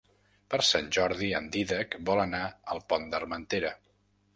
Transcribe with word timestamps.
Per 0.53 0.59
Sant 0.69 0.89
Jordi 0.97 1.29
en 1.41 1.51
Dídac 1.57 1.95
vol 2.11 2.25
anar 2.25 2.43
al 2.77 2.85
Pont 2.93 3.11
d'Armentera. 3.15 3.79